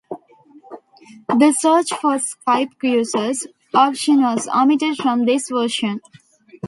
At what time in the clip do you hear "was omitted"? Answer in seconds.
4.23-4.97